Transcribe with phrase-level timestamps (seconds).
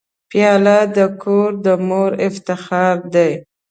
[0.29, 3.31] پیاله د کور د مور افتخار دی.